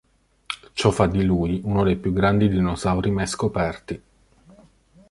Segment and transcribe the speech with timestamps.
[0.73, 4.01] Ciò fa di lui uno dei più grandi dinosauri mai scoperti.